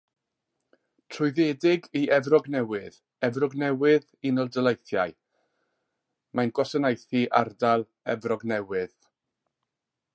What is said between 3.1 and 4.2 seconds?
Efrog Newydd,